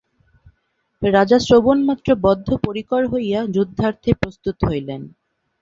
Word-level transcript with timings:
রাজা 1.01 1.37
শ্রবণমাত্র 1.39 2.09
বদ্ধপরিকর 2.23 3.03
হইয়া 3.07 3.39
যুদ্ধার্থে 3.55 4.11
প্রস্তুত 4.21 4.57
হইলেন। 4.69 5.01